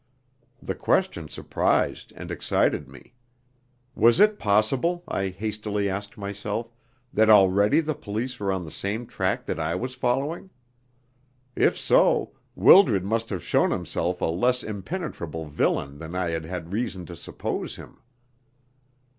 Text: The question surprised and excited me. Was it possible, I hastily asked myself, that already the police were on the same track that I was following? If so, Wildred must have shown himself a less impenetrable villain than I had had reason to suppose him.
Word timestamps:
The 0.63 0.73
question 0.73 1.27
surprised 1.27 2.11
and 2.15 2.31
excited 2.31 2.87
me. 2.87 3.13
Was 3.93 4.19
it 4.19 4.39
possible, 4.39 5.03
I 5.07 5.27
hastily 5.27 5.87
asked 5.89 6.17
myself, 6.17 6.73
that 7.13 7.29
already 7.29 7.81
the 7.81 7.93
police 7.93 8.39
were 8.39 8.51
on 8.51 8.65
the 8.65 8.71
same 8.71 9.05
track 9.05 9.45
that 9.45 9.59
I 9.59 9.75
was 9.75 9.93
following? 9.93 10.49
If 11.55 11.77
so, 11.77 12.31
Wildred 12.55 13.05
must 13.05 13.29
have 13.29 13.43
shown 13.43 13.69
himself 13.69 14.21
a 14.21 14.25
less 14.25 14.63
impenetrable 14.63 15.45
villain 15.45 15.99
than 15.99 16.15
I 16.15 16.31
had 16.31 16.45
had 16.45 16.73
reason 16.73 17.05
to 17.05 17.15
suppose 17.15 17.75
him. 17.75 17.99